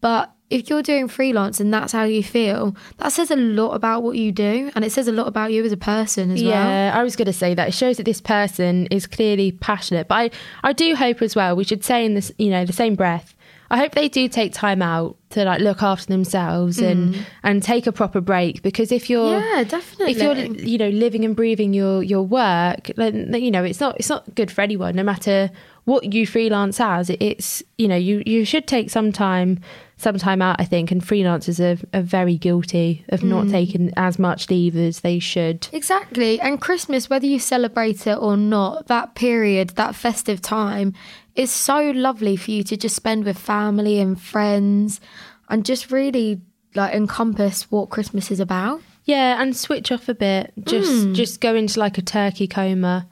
But 0.00 0.32
if 0.50 0.68
you're 0.68 0.82
doing 0.82 1.06
freelance 1.08 1.60
and 1.60 1.72
that's 1.72 1.92
how 1.92 2.04
you 2.04 2.22
feel, 2.24 2.74
that 2.98 3.10
says 3.12 3.30
a 3.30 3.36
lot 3.36 3.72
about 3.72 4.02
what 4.02 4.16
you 4.16 4.32
do, 4.32 4.70
and 4.74 4.84
it 4.84 4.92
says 4.92 5.06
a 5.08 5.12
lot 5.12 5.28
about 5.28 5.52
you 5.52 5.64
as 5.64 5.72
a 5.72 5.76
person 5.76 6.30
as 6.32 6.42
well. 6.42 6.50
Yeah, 6.50 6.92
I 6.94 7.02
was 7.04 7.14
going 7.16 7.26
to 7.26 7.32
say 7.32 7.54
that. 7.54 7.68
It 7.68 7.72
shows 7.72 7.96
that 7.98 8.06
this 8.12 8.20
person 8.20 8.86
is 8.86 9.06
clearly 9.06 9.52
passionate. 9.52 10.08
But 10.08 10.14
I, 10.14 10.30
I 10.68 10.72
do 10.72 10.96
hope 10.96 11.22
as 11.22 11.36
well, 11.36 11.54
we 11.54 11.64
should 11.64 11.84
say 11.84 12.04
in 12.04 12.14
this, 12.14 12.32
you 12.38 12.50
know, 12.50 12.64
the 12.64 12.72
same 12.72 12.94
breath, 12.96 13.34
I 13.70 13.78
hope 13.78 13.94
they 13.94 14.08
do 14.08 14.28
take 14.28 14.52
time 14.52 14.82
out 14.82 15.16
to 15.30 15.44
like 15.44 15.60
look 15.60 15.82
after 15.82 16.06
themselves 16.06 16.78
and 16.78 17.14
mm. 17.14 17.22
and 17.44 17.62
take 17.62 17.86
a 17.86 17.92
proper 17.92 18.20
break 18.20 18.62
because 18.62 18.90
if 18.90 19.08
you're 19.08 19.38
Yeah, 19.38 19.64
definitely. 19.64 20.12
if 20.12 20.22
you're 20.22 20.66
you 20.66 20.76
know 20.76 20.88
living 20.88 21.24
and 21.24 21.36
breathing 21.36 21.72
your 21.72 22.02
your 22.02 22.22
work 22.22 22.90
then 22.96 23.32
you 23.34 23.50
know 23.50 23.62
it's 23.62 23.78
not 23.78 23.96
it's 23.98 24.08
not 24.08 24.34
good 24.34 24.50
for 24.50 24.60
anyone 24.60 24.96
no 24.96 25.04
matter 25.04 25.50
what 25.84 26.12
you 26.12 26.26
freelance 26.26 26.80
as 26.80 27.10
it's 27.10 27.62
you 27.78 27.86
know 27.86 27.96
you 27.96 28.22
you 28.26 28.44
should 28.44 28.66
take 28.66 28.90
some 28.90 29.12
time 29.12 29.60
some 29.96 30.18
time 30.18 30.42
out 30.42 30.56
i 30.58 30.64
think 30.64 30.90
and 30.90 31.02
freelancers 31.02 31.60
are, 31.60 31.80
are 31.96 32.02
very 32.02 32.36
guilty 32.36 33.04
of 33.10 33.22
not 33.22 33.46
mm. 33.46 33.50
taking 33.50 33.92
as 33.96 34.18
much 34.18 34.50
leave 34.50 34.76
as 34.76 35.00
they 35.00 35.18
should 35.18 35.68
Exactly. 35.72 36.40
And 36.40 36.60
Christmas, 36.60 37.08
whether 37.08 37.26
you 37.26 37.38
celebrate 37.38 38.06
it 38.06 38.16
or 38.18 38.36
not, 38.36 38.86
that 38.88 39.14
period, 39.14 39.70
that 39.70 39.94
festive 39.94 40.40
time 40.40 40.94
is 41.34 41.50
so 41.50 41.90
lovely 41.90 42.36
for 42.36 42.50
you 42.50 42.62
to 42.64 42.76
just 42.76 42.96
spend 42.96 43.24
with 43.24 43.38
family 43.38 44.00
and 44.00 44.20
friends 44.20 45.00
and 45.48 45.64
just 45.64 45.90
really 45.90 46.40
like 46.74 46.94
encompass 46.94 47.70
what 47.70 47.90
Christmas 47.90 48.30
is 48.30 48.40
about. 48.40 48.80
Yeah, 49.04 49.40
and 49.40 49.56
switch 49.56 49.90
off 49.90 50.08
a 50.08 50.14
bit. 50.14 50.52
Just 50.64 50.92
mm. 50.92 51.14
just 51.14 51.40
go 51.40 51.54
into 51.54 51.80
like 51.80 51.98
a 51.98 52.02
turkey 52.02 52.46
coma. 52.46 53.08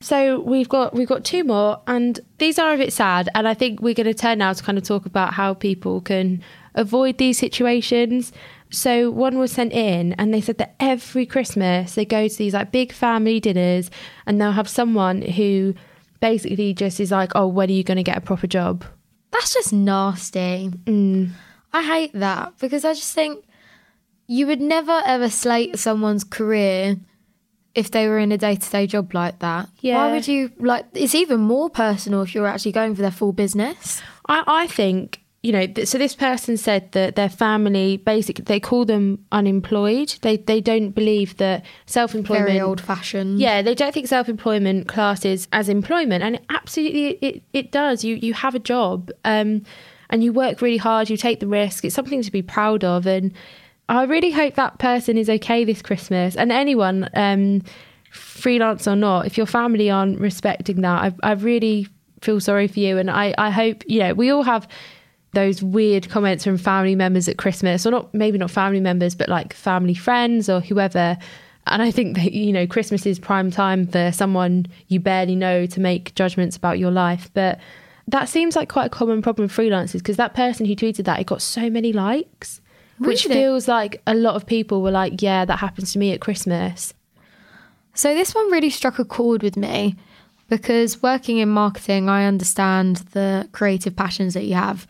So 0.00 0.40
we've 0.40 0.68
got 0.68 0.94
we've 0.94 1.08
got 1.08 1.24
two 1.24 1.44
more, 1.44 1.80
and 1.86 2.18
these 2.38 2.58
are 2.58 2.74
a 2.74 2.76
bit 2.76 2.92
sad. 2.92 3.28
And 3.34 3.48
I 3.48 3.54
think 3.54 3.80
we're 3.80 3.94
going 3.94 4.06
to 4.06 4.14
turn 4.14 4.38
now 4.38 4.52
to 4.52 4.62
kind 4.62 4.78
of 4.78 4.84
talk 4.84 5.06
about 5.06 5.34
how 5.34 5.54
people 5.54 6.00
can 6.00 6.42
avoid 6.74 7.18
these 7.18 7.38
situations. 7.38 8.32
So 8.70 9.10
one 9.10 9.38
was 9.38 9.52
sent 9.52 9.72
in, 9.72 10.12
and 10.14 10.32
they 10.32 10.40
said 10.40 10.58
that 10.58 10.74
every 10.80 11.26
Christmas 11.26 11.94
they 11.94 12.04
go 12.04 12.26
to 12.28 12.36
these 12.36 12.54
like 12.54 12.72
big 12.72 12.92
family 12.92 13.40
dinners, 13.40 13.90
and 14.26 14.40
they'll 14.40 14.52
have 14.52 14.68
someone 14.68 15.22
who 15.22 15.74
basically 16.22 16.72
just 16.72 17.00
is 17.00 17.10
like, 17.10 17.32
"Oh, 17.34 17.48
when 17.48 17.68
are 17.68 17.72
you 17.72 17.84
going 17.84 17.98
to 17.98 18.02
get 18.02 18.16
a 18.16 18.22
proper 18.22 18.46
job?" 18.46 18.84
That's 19.32 19.52
just 19.52 19.72
nasty. 19.72 20.70
Mm. 20.86 21.30
I 21.72 21.82
hate 21.82 22.12
that 22.14 22.54
because 22.58 22.84
I 22.84 22.94
just 22.94 23.14
think 23.14 23.44
you 24.26 24.46
would 24.46 24.60
never 24.60 25.02
ever 25.04 25.28
slate 25.28 25.78
someone's 25.78 26.24
career 26.24 26.96
if 27.74 27.90
they 27.90 28.06
were 28.06 28.18
in 28.18 28.32
a 28.32 28.38
day 28.38 28.56
to 28.56 28.70
day 28.70 28.86
job 28.86 29.14
like 29.14 29.40
that. 29.40 29.68
Yeah. 29.80 29.96
Why 29.96 30.12
would 30.12 30.28
you 30.28 30.52
like 30.58 30.86
it's 30.94 31.14
even 31.14 31.40
more 31.40 31.70
personal 31.70 32.22
if 32.22 32.34
you're 32.34 32.46
actually 32.46 32.72
going 32.72 32.94
for 32.94 33.02
their 33.02 33.10
full 33.10 33.32
business? 33.32 34.02
I, 34.28 34.44
I 34.46 34.66
think 34.66 35.21
you 35.42 35.52
know. 35.52 35.66
Th- 35.66 35.86
so 35.86 35.98
this 35.98 36.14
person 36.14 36.56
said 36.56 36.92
that 36.92 37.16
their 37.16 37.28
family, 37.28 37.96
basically, 37.98 38.44
they 38.44 38.60
call 38.60 38.84
them 38.84 39.24
unemployed. 39.32 40.14
They 40.22 40.36
they 40.36 40.60
don't 40.60 40.90
believe 40.90 41.36
that 41.38 41.64
self 41.86 42.14
employment. 42.14 42.48
Very 42.48 42.60
old 42.60 42.80
fashioned. 42.80 43.40
Yeah, 43.40 43.62
they 43.62 43.74
don't 43.74 43.92
think 43.92 44.06
self 44.06 44.28
employment 44.28 44.88
classes 44.88 45.48
as 45.52 45.68
employment, 45.68 46.22
and 46.22 46.40
absolutely 46.48 47.10
it, 47.20 47.42
it 47.52 47.72
does. 47.72 48.04
You 48.04 48.16
you 48.16 48.34
have 48.34 48.54
a 48.54 48.60
job, 48.60 49.10
um, 49.24 49.62
and 50.10 50.22
you 50.22 50.32
work 50.32 50.62
really 50.62 50.76
hard. 50.78 51.10
You 51.10 51.16
take 51.16 51.40
the 51.40 51.48
risk. 51.48 51.84
It's 51.84 51.94
something 51.94 52.22
to 52.22 52.32
be 52.32 52.42
proud 52.42 52.84
of, 52.84 53.06
and 53.06 53.32
I 53.88 54.04
really 54.04 54.30
hope 54.30 54.54
that 54.54 54.78
person 54.78 55.18
is 55.18 55.28
okay 55.28 55.64
this 55.64 55.82
Christmas. 55.82 56.36
And 56.36 56.52
anyone, 56.52 57.08
um, 57.14 57.62
freelance 58.10 58.86
or 58.86 58.96
not, 58.96 59.26
if 59.26 59.36
your 59.36 59.46
family 59.46 59.90
aren't 59.90 60.20
respecting 60.20 60.82
that, 60.82 61.14
I 61.22 61.30
I 61.30 61.32
really 61.32 61.88
feel 62.20 62.38
sorry 62.38 62.68
for 62.68 62.78
you, 62.78 62.98
and 62.98 63.10
I 63.10 63.34
I 63.36 63.50
hope 63.50 63.82
you 63.88 63.98
know 63.98 64.14
we 64.14 64.30
all 64.30 64.44
have 64.44 64.68
those 65.32 65.62
weird 65.62 66.08
comments 66.08 66.44
from 66.44 66.58
family 66.58 66.94
members 66.94 67.28
at 67.28 67.38
Christmas, 67.38 67.86
or 67.86 67.90
not 67.90 68.12
maybe 68.14 68.38
not 68.38 68.50
family 68.50 68.80
members, 68.80 69.14
but 69.14 69.28
like 69.28 69.52
family 69.54 69.94
friends 69.94 70.48
or 70.48 70.60
whoever. 70.60 71.16
And 71.66 71.80
I 71.80 71.90
think 71.90 72.16
that 72.16 72.32
you 72.32 72.52
know 72.52 72.66
Christmas 72.66 73.06
is 73.06 73.18
prime 73.18 73.50
time 73.50 73.86
for 73.86 74.12
someone 74.12 74.66
you 74.88 75.00
barely 75.00 75.36
know 75.36 75.66
to 75.66 75.80
make 75.80 76.14
judgments 76.14 76.56
about 76.56 76.78
your 76.78 76.90
life. 76.90 77.30
But 77.34 77.58
that 78.08 78.28
seems 78.28 78.56
like 78.56 78.68
quite 78.68 78.86
a 78.86 78.90
common 78.90 79.22
problem 79.22 79.44
with 79.44 79.56
freelancers 79.56 79.94
because 79.94 80.16
that 80.16 80.34
person 80.34 80.66
who 80.66 80.74
tweeted 80.74 81.04
that, 81.04 81.20
it 81.20 81.26
got 81.26 81.40
so 81.40 81.70
many 81.70 81.92
likes, 81.92 82.60
which 82.98 83.24
Really? 83.24 83.36
feels 83.36 83.68
like 83.68 84.02
a 84.06 84.14
lot 84.14 84.34
of 84.34 84.44
people 84.44 84.82
were 84.82 84.90
like, 84.90 85.22
yeah, 85.22 85.44
that 85.44 85.58
happens 85.60 85.92
to 85.92 85.98
me 85.98 86.12
at 86.12 86.20
Christmas. 86.20 86.94
So 87.94 88.14
this 88.14 88.34
one 88.34 88.50
really 88.50 88.70
struck 88.70 88.98
a 88.98 89.04
chord 89.04 89.42
with 89.42 89.56
me 89.56 89.96
because 90.48 91.02
working 91.02 91.38
in 91.38 91.48
marketing, 91.48 92.08
I 92.08 92.24
understand 92.26 92.96
the 93.12 93.48
creative 93.52 93.94
passions 93.94 94.34
that 94.34 94.44
you 94.44 94.54
have. 94.54 94.86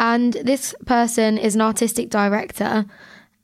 And 0.00 0.32
this 0.32 0.74
person 0.86 1.36
is 1.36 1.54
an 1.54 1.60
artistic 1.60 2.08
director 2.08 2.86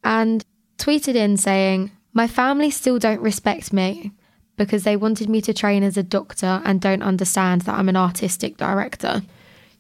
and 0.03 0.45
tweeted 0.79 1.15
in 1.15 1.37
saying, 1.37 1.91
My 2.15 2.27
family 2.27 2.71
still 2.71 2.99
don't 2.99 3.21
respect 3.21 3.75
me 3.75 4.13
because 4.57 4.83
they 4.83 4.97
wanted 4.97 5.29
me 5.29 5.43
to 5.43 5.53
train 5.53 5.83
as 5.83 5.99
a 5.99 6.03
doctor 6.03 6.63
and 6.65 6.81
don't 6.81 7.03
understand 7.03 7.63
that 7.63 7.79
I'm 7.79 7.91
an 7.91 7.97
artistic 7.97 8.57
director. 8.57 9.23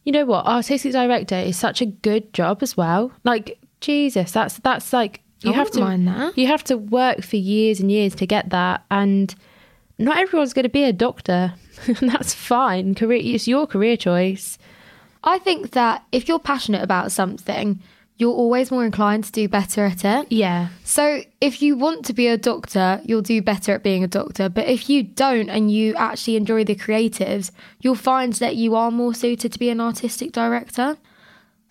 You 0.05 0.13
know 0.13 0.27
what? 0.27 0.45
Artistic 0.45 0.93
director 0.93 1.35
is 1.37 1.57
such 1.57 1.81
a 1.81 1.87
good 1.87 2.35
job 2.35 2.63
as 2.63 2.77
well. 2.77 3.11
Like 3.25 3.59
Jesus, 3.81 4.33
that's 4.33 4.59
that's 4.59 4.93
like 4.93 5.23
you 5.43 5.53
I 5.53 5.55
have 5.55 5.71
to 5.73 5.81
mind 5.81 6.09
that. 6.09 6.37
you 6.37 6.47
have 6.47 6.65
to 6.65 6.77
work 6.77 7.23
for 7.23 7.37
years 7.37 7.81
and 7.81 7.91
years 7.91 8.15
to 8.17 8.27
get 8.27 8.51
that, 8.51 8.85
and 8.91 9.35
not 9.99 10.19
everyone's 10.19 10.53
going 10.53 10.65
to 10.65 10.69
be 10.69 10.85
a 10.85 10.93
doctor, 10.93 11.55
and 11.87 11.97
that's 12.11 12.35
fine. 12.35 12.95
Career, 12.95 13.21
it's 13.23 13.49
your 13.49 13.67
career 13.67 13.97
choice. 13.97 14.59
I 15.27 15.39
think 15.39 15.73
that 15.73 16.05
if 16.13 16.29
you're 16.29 16.39
passionate 16.39 16.83
about 16.83 17.11
something, 17.11 17.81
you're 18.17 18.33
always 18.33 18.71
more 18.71 18.85
inclined 18.85 19.25
to 19.25 19.33
do 19.33 19.49
better 19.49 19.85
at 19.85 20.05
it. 20.05 20.33
Yeah, 20.33 20.69
So, 20.85 21.23
if 21.41 21.61
you 21.61 21.77
want 21.77 22.07
to 22.07 22.15
be 22.15 22.29
a 22.29 22.39
doctor, 22.39 23.01
you'll 23.05 23.23
do 23.23 23.43
better 23.43 23.73
at 23.73 23.83
being 23.83 24.03
a 24.03 24.09
doctor. 24.09 24.49
But 24.49 24.69
if 24.69 24.89
you 24.89 25.03
don't 25.03 25.51
and 25.51 25.71
you 25.71 25.95
actually 25.97 26.37
enjoy 26.37 26.65
the 26.65 26.77
creatives, 26.77 27.51
you'll 27.81 27.95
find 27.95 28.33
that 28.35 28.57
you 28.57 28.75
are 28.75 28.91
more 28.91 29.13
suited 29.13 29.53
to 29.53 29.59
be 29.59 29.69
an 29.69 29.81
artistic 29.81 30.33
director. 30.33 30.97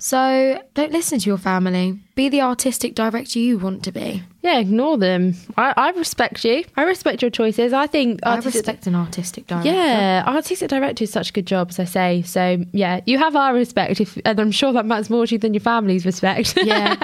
So, 0.06 0.62
don't 0.76 0.92
listen 0.92 1.18
to 1.18 1.28
your 1.28 1.40
family. 1.40 1.98
Be 2.14 2.30
the 2.30 2.42
artistic 2.42 2.94
director 2.94 3.40
you 3.40 3.58
want 3.58 3.84
to 3.86 3.92
be. 3.92 4.22
yeah. 4.44 4.60
Ignore 4.60 5.00
them. 5.00 5.34
I, 5.58 5.74
I 5.76 5.90
respect 5.98 6.46
you. 6.46 6.64
I 6.78 6.84
respect 6.84 7.24
your 7.24 7.32
choices. 7.32 7.74
I 7.74 7.88
think 7.88 8.20
I 8.22 8.36
artistic- 8.36 8.54
respect 8.68 8.86
an 8.86 8.94
artistic 8.94 9.48
director. 9.48 9.68
Yeah, 9.72 10.24
artistic 10.28 10.70
director 10.70 11.06
is 11.06 11.12
such 11.12 11.32
a 11.32 11.34
good 11.34 11.48
job, 11.48 11.70
as 11.72 11.80
I 11.80 11.86
say. 11.86 12.22
So 12.22 12.64
yeah, 12.72 13.02
you 13.08 13.18
have 13.18 13.36
our 13.36 13.56
respect, 13.56 14.00
if, 14.00 14.16
and 14.24 14.40
I'm 14.40 14.52
sure 14.52 14.72
that 14.74 14.86
matters 14.86 15.10
more 15.10 15.26
to 15.26 15.34
you 15.34 15.40
than 15.40 15.56
your 15.56 15.62
family's 15.62 16.06
respect. 16.06 16.56
Yeah. 16.64 16.98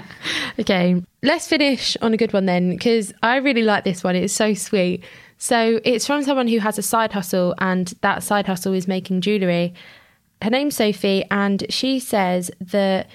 okay, 0.60 1.02
let's 1.24 1.48
finish 1.48 1.98
on 2.04 2.14
a 2.14 2.18
good 2.18 2.34
one 2.34 2.46
then, 2.46 2.70
because 2.70 3.12
I 3.24 3.38
really 3.38 3.64
like 3.64 3.84
this 3.84 4.04
one. 4.04 4.16
It's 4.16 4.32
so 4.32 4.54
sweet. 4.54 5.04
So 5.40 5.80
it's 5.84 6.06
from 6.06 6.22
someone 6.22 6.48
who 6.48 6.60
has 6.60 6.78
a 6.78 6.84
side 6.84 7.14
hustle, 7.14 7.56
and 7.58 7.92
that 8.02 8.22
side 8.22 8.46
hustle 8.46 8.74
is 8.74 8.88
making 8.88 9.22
jewellery. 9.22 9.74
Her 10.42 10.50
name's 10.50 10.76
Sophie, 10.76 11.24
and 11.32 11.66
she 11.70 12.00
says 12.00 12.50
that 12.60 13.08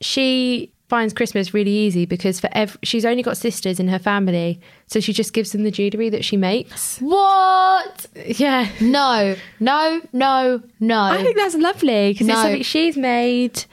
she 0.00 0.72
finds 0.88 1.12
Christmas 1.12 1.52
really 1.52 1.70
easy 1.70 2.06
because 2.06 2.40
for 2.40 2.48
ev- 2.52 2.78
she's 2.82 3.04
only 3.04 3.22
got 3.22 3.36
sisters 3.36 3.78
in 3.78 3.88
her 3.88 3.98
family, 3.98 4.60
so 4.86 5.00
she 5.00 5.12
just 5.12 5.32
gives 5.32 5.52
them 5.52 5.62
the 5.62 5.70
jewellery 5.70 6.08
that 6.08 6.24
she 6.24 6.36
makes. 6.36 6.98
What? 6.98 8.06
Yeah. 8.14 8.68
No, 8.80 9.36
no, 9.60 10.00
no, 10.12 10.62
no. 10.80 11.00
I 11.00 11.22
think 11.22 11.36
that's 11.36 11.54
lovely 11.56 12.12
because 12.12 12.28
it's 12.28 12.36
something 12.42 12.62
she's 12.62 12.96
made 12.96 13.64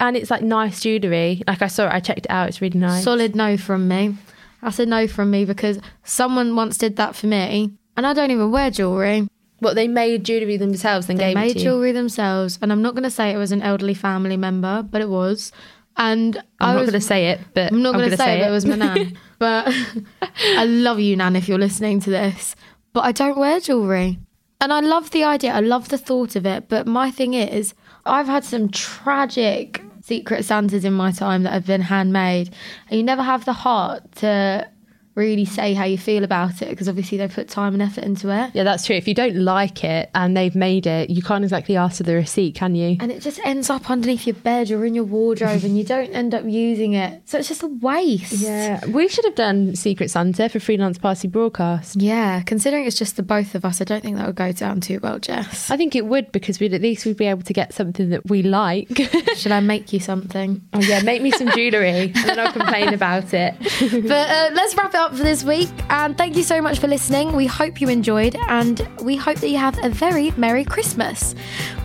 and 0.00 0.16
it's 0.16 0.30
like 0.30 0.42
nice 0.42 0.80
jewellery. 0.80 1.42
Like 1.46 1.60
I 1.62 1.66
saw 1.66 1.86
it, 1.86 1.92
I 1.92 2.00
checked 2.00 2.20
it 2.26 2.30
out, 2.30 2.48
it's 2.48 2.60
really 2.62 2.78
nice. 2.78 3.04
Solid 3.04 3.36
no 3.36 3.56
from 3.56 3.86
me. 3.88 4.16
That's 4.62 4.78
a 4.78 4.86
no 4.86 5.06
from 5.06 5.30
me 5.30 5.44
because 5.44 5.78
someone 6.04 6.56
once 6.56 6.78
did 6.78 6.96
that 6.96 7.14
for 7.14 7.26
me 7.26 7.74
and 7.96 8.06
I 8.06 8.14
don't 8.14 8.30
even 8.30 8.50
wear 8.50 8.70
jewellery. 8.70 9.28
What 9.60 9.74
they 9.74 9.88
made 9.88 10.24
jewellery 10.24 10.56
themselves 10.56 11.08
and 11.08 11.18
They 11.18 11.24
gave 11.32 11.36
it 11.36 11.40
made 11.40 11.52
to 11.54 11.58
you. 11.58 11.64
jewellery 11.64 11.92
themselves, 11.92 12.58
and 12.60 12.70
I'm 12.72 12.82
not 12.82 12.94
going 12.94 13.04
to 13.04 13.10
say 13.10 13.30
it 13.32 13.38
was 13.38 13.52
an 13.52 13.62
elderly 13.62 13.94
family 13.94 14.36
member, 14.36 14.82
but 14.82 15.00
it 15.00 15.08
was. 15.08 15.52
And 15.96 16.36
I'm 16.60 16.70
I 16.70 16.72
not 16.74 16.80
was, 16.80 16.90
going 16.90 17.00
to 17.00 17.06
say 17.06 17.28
it, 17.28 17.40
but 17.54 17.72
I'm 17.72 17.82
not 17.82 17.94
going 17.94 18.10
to 18.10 18.16
say, 18.16 18.38
it, 18.38 18.40
but 18.40 18.48
it 18.48 18.50
was 18.50 18.66
my 18.66 18.74
nan. 18.76 19.16
but 19.38 19.72
I 20.56 20.64
love 20.64 20.98
you, 20.98 21.16
nan, 21.16 21.36
if 21.36 21.48
you're 21.48 21.58
listening 21.58 22.00
to 22.00 22.10
this. 22.10 22.56
But 22.92 23.04
I 23.04 23.12
don't 23.12 23.38
wear 23.38 23.60
jewellery, 23.60 24.18
and 24.60 24.72
I 24.72 24.80
love 24.80 25.12
the 25.12 25.22
idea. 25.24 25.52
I 25.52 25.60
love 25.60 25.88
the 25.88 25.98
thought 25.98 26.34
of 26.36 26.46
it. 26.46 26.68
But 26.68 26.86
my 26.86 27.10
thing 27.12 27.34
is, 27.34 27.74
I've 28.04 28.26
had 28.26 28.44
some 28.44 28.68
tragic 28.70 29.82
secret 30.02 30.44
Santas 30.44 30.84
in 30.84 30.92
my 30.92 31.10
time 31.12 31.44
that 31.44 31.52
have 31.52 31.66
been 31.66 31.80
handmade, 31.82 32.50
and 32.90 32.98
you 32.98 33.04
never 33.04 33.22
have 33.22 33.44
the 33.44 33.52
heart 33.52 34.02
to 34.16 34.68
really 35.14 35.44
say 35.44 35.74
how 35.74 35.84
you 35.84 35.96
feel 35.98 36.24
about 36.24 36.60
it 36.62 36.68
because 36.70 36.88
obviously 36.88 37.18
they 37.18 37.28
put 37.28 37.48
time 37.48 37.72
and 37.74 37.82
effort 37.82 38.04
into 38.04 38.28
it. 38.30 38.50
yeah, 38.54 38.64
that's 38.64 38.84
true. 38.86 38.96
If 38.96 39.06
you 39.06 39.14
don't 39.14 39.36
like 39.36 39.84
it 39.84 40.10
and 40.14 40.36
they've 40.36 40.54
made 40.54 40.86
it, 40.86 41.10
you 41.10 41.22
can't 41.22 41.44
exactly 41.44 41.76
ask 41.76 41.98
for 41.98 42.02
the 42.02 42.14
receipt, 42.14 42.54
can 42.54 42.74
you? 42.74 42.96
and 43.00 43.10
it 43.12 43.20
just 43.22 43.38
ends 43.44 43.70
up 43.70 43.90
underneath 43.90 44.26
your 44.26 44.34
bed 44.36 44.70
or 44.70 44.84
in 44.84 44.94
your 44.94 45.04
wardrobe 45.04 45.62
and 45.64 45.76
you 45.78 45.84
don't 45.84 46.10
end 46.10 46.34
up 46.34 46.44
using 46.44 46.94
it. 46.94 47.22
So 47.26 47.38
it's 47.38 47.48
just 47.48 47.62
a 47.62 47.66
waste. 47.68 48.32
Yeah, 48.32 48.84
we 48.86 49.08
should 49.08 49.24
have 49.24 49.34
done 49.34 49.74
Secret 49.76 50.10
Santa 50.10 50.48
for 50.48 50.58
Freelance 50.60 50.98
Party 50.98 51.28
Broadcast. 51.28 51.96
Yeah, 52.00 52.42
considering 52.42 52.84
it's 52.86 52.96
just 52.98 53.16
the 53.16 53.22
both 53.22 53.54
of 53.54 53.64
us, 53.64 53.80
I 53.80 53.84
don't 53.84 54.02
think 54.02 54.16
that 54.16 54.26
would 54.26 54.36
go 54.36 54.52
down 54.52 54.80
too 54.80 55.00
well, 55.02 55.18
Jess. 55.18 55.70
I 55.70 55.76
think 55.76 55.94
it 55.94 56.06
would 56.06 56.32
because 56.32 56.60
we'd 56.60 56.74
at 56.74 56.82
least 56.82 57.06
we'd 57.06 57.16
be 57.16 57.26
able 57.26 57.42
to 57.42 57.52
get 57.52 57.72
something 57.72 58.10
that 58.10 58.28
we 58.28 58.42
like. 58.42 58.88
Should 59.36 59.52
I 59.52 59.60
make 59.60 59.92
you 59.92 60.00
something? 60.00 60.60
oh 60.72 60.80
yeah, 60.80 61.02
make 61.02 61.22
me 61.22 61.30
some 61.30 61.50
jewellery 61.50 62.12
and 62.14 62.14
then 62.14 62.38
I'll 62.40 62.52
complain 62.52 62.92
about 62.94 63.32
it. 63.34 63.54
But 64.04 64.28
uh, 64.30 64.50
let's 64.54 64.74
wrap 64.76 64.90
it 64.90 64.96
up 64.96 65.03
for 65.10 65.22
this 65.22 65.44
week. 65.44 65.68
And 65.90 66.16
thank 66.16 66.36
you 66.36 66.42
so 66.42 66.60
much 66.62 66.78
for 66.78 66.88
listening. 66.88 67.34
We 67.36 67.46
hope 67.46 67.80
you 67.80 67.88
enjoyed 67.88 68.36
and 68.48 68.88
we 69.02 69.16
hope 69.16 69.38
that 69.38 69.48
you 69.48 69.58
have 69.58 69.78
a 69.84 69.88
very 69.88 70.30
Merry 70.32 70.64
Christmas. 70.64 71.34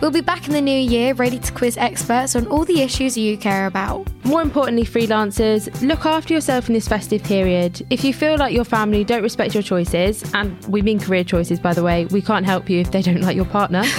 We'll 0.00 0.10
be 0.10 0.20
back 0.20 0.46
in 0.46 0.52
the 0.52 0.60
new 0.60 0.78
year 0.78 1.14
ready 1.14 1.38
to 1.38 1.52
quiz 1.52 1.76
experts 1.76 2.34
on 2.36 2.46
all 2.46 2.64
the 2.64 2.80
issues 2.80 3.16
you 3.16 3.36
care 3.36 3.66
about. 3.66 4.08
More 4.24 4.42
importantly, 4.42 4.84
freelancers, 4.84 5.68
look 5.82 6.06
after 6.06 6.34
yourself 6.34 6.68
in 6.68 6.74
this 6.74 6.86
festive 6.86 7.22
period. 7.22 7.86
If 7.90 8.04
you 8.04 8.14
feel 8.14 8.36
like 8.36 8.54
your 8.54 8.64
family 8.64 9.02
don't 9.04 9.22
respect 9.22 9.54
your 9.54 9.62
choices, 9.62 10.22
and 10.34 10.62
we 10.66 10.82
mean 10.82 11.00
career 11.00 11.24
choices, 11.24 11.58
by 11.58 11.74
the 11.74 11.82
way, 11.82 12.06
we 12.06 12.22
can't 12.22 12.46
help 12.46 12.70
you 12.70 12.80
if 12.80 12.90
they 12.90 13.02
don't 13.02 13.22
like 13.22 13.36
your 13.36 13.46
partner. 13.46 13.82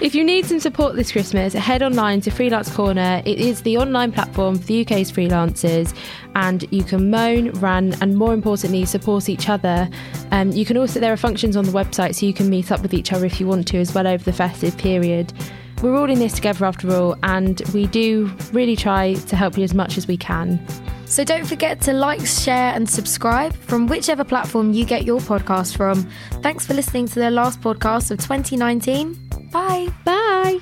if 0.00 0.14
you 0.14 0.24
need 0.24 0.44
some 0.44 0.60
support 0.60 0.96
this 0.96 1.12
Christmas, 1.12 1.52
head 1.54 1.82
online 1.82 2.20
to 2.22 2.30
Freelance 2.30 2.74
Corner. 2.74 3.22
It 3.24 3.38
is 3.40 3.62
the 3.62 3.78
online 3.78 4.12
platform 4.12 4.58
for 4.58 4.64
the 4.64 4.82
UK's 4.82 5.10
freelancers, 5.10 5.96
and 6.34 6.64
you 6.70 6.84
can 6.84 7.10
moan, 7.10 7.50
rant, 7.52 8.00
and 8.02 8.16
more 8.16 8.34
importantly, 8.34 8.84
support 8.84 9.28
each 9.28 9.48
other. 9.48 9.88
Um, 10.32 10.52
you 10.52 10.64
can 10.64 10.76
also, 10.76 11.00
there 11.00 11.12
are 11.12 11.16
functions 11.16 11.56
on 11.56 11.64
the 11.64 11.72
website 11.72 12.14
so 12.14 12.26
you 12.26 12.34
can 12.34 12.50
meet 12.50 12.70
up 12.70 12.82
with 12.82 12.94
each 12.94 13.12
other 13.12 13.24
if 13.24 13.40
you 13.40 13.46
want 13.46 13.68
to 13.68 13.78
as 13.78 13.94
well 13.94 14.06
over 14.06 14.22
the 14.22 14.32
festive 14.32 14.76
period. 14.76 15.32
We're 15.82 15.96
all 15.96 16.10
in 16.10 16.18
this 16.18 16.34
together 16.34 16.64
after 16.64 16.94
all, 16.94 17.16
and 17.22 17.60
we 17.72 17.86
do 17.86 18.30
really 18.52 18.76
try 18.76 19.14
to 19.14 19.36
help 19.36 19.56
you 19.56 19.64
as 19.64 19.74
much 19.74 19.98
as 19.98 20.06
we 20.06 20.16
can. 20.16 20.64
So 21.06 21.22
don't 21.22 21.46
forget 21.46 21.80
to 21.82 21.92
like, 21.92 22.26
share, 22.26 22.74
and 22.74 22.88
subscribe 22.88 23.54
from 23.54 23.86
whichever 23.86 24.24
platform 24.24 24.72
you 24.72 24.84
get 24.84 25.04
your 25.04 25.20
podcast 25.20 25.76
from. 25.76 26.02
Thanks 26.42 26.66
for 26.66 26.74
listening 26.74 27.06
to 27.08 27.20
the 27.20 27.30
last 27.30 27.60
podcast 27.60 28.10
of 28.10 28.18
2019. 28.18 29.25
Bye. 29.56 29.88
Bye. 30.04 30.60